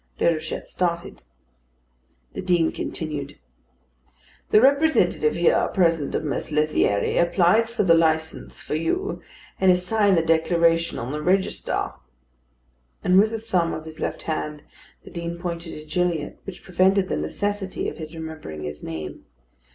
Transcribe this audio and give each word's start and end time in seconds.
Déruchette 0.19 0.65
started. 0.67 1.21
The 2.33 2.41
Dean 2.41 2.71
continued: 2.71 3.37
"The 4.49 4.59
representative 4.59 5.35
here 5.35 5.67
present 5.67 6.15
of 6.15 6.23
Mess 6.23 6.49
Lethierry 6.51 7.17
applied 7.19 7.69
for 7.69 7.83
the 7.83 7.93
licence 7.93 8.59
for 8.61 8.73
you, 8.73 9.21
and 9.59 9.69
has 9.69 9.85
signed 9.85 10.17
the 10.17 10.23
declaration 10.23 10.97
on 10.97 11.11
the 11.11 11.21
register." 11.21 11.91
And 13.03 13.19
with 13.19 13.29
the 13.29 13.39
thumb 13.39 13.73
of 13.75 13.85
his 13.85 13.99
left 13.99 14.23
hand 14.23 14.63
the 15.03 15.11
Dean 15.11 15.37
pointed 15.37 15.73
to 15.77 15.85
Gilliatt, 15.85 16.39
which 16.45 16.63
prevented 16.63 17.07
the 17.07 17.15
necessity 17.17 17.87
of 17.87 17.97
his 17.97 18.15
remembering 18.15 18.63
his 18.63 18.81
name. 18.81 19.25